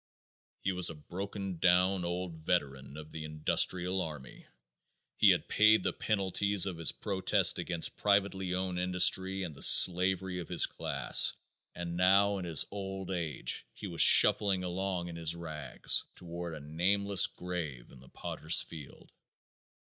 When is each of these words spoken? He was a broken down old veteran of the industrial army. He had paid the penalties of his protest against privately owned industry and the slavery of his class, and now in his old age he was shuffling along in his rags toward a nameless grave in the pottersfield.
He 0.63 0.71
was 0.71 0.89
a 0.89 0.95
broken 0.95 1.59
down 1.59 2.03
old 2.03 2.33
veteran 2.37 2.97
of 2.97 3.11
the 3.11 3.23
industrial 3.23 4.01
army. 4.01 4.47
He 5.17 5.29
had 5.29 5.47
paid 5.47 5.83
the 5.83 5.93
penalties 5.93 6.65
of 6.65 6.77
his 6.79 6.91
protest 6.91 7.59
against 7.59 7.97
privately 7.97 8.55
owned 8.55 8.79
industry 8.79 9.43
and 9.43 9.53
the 9.53 9.61
slavery 9.61 10.39
of 10.39 10.47
his 10.47 10.65
class, 10.65 11.33
and 11.75 11.95
now 11.97 12.39
in 12.39 12.45
his 12.45 12.65
old 12.71 13.11
age 13.11 13.67
he 13.75 13.85
was 13.85 14.01
shuffling 14.01 14.63
along 14.63 15.07
in 15.07 15.15
his 15.17 15.35
rags 15.35 16.03
toward 16.15 16.55
a 16.55 16.59
nameless 16.59 17.27
grave 17.27 17.91
in 17.91 17.99
the 17.99 18.09
pottersfield. 18.09 19.11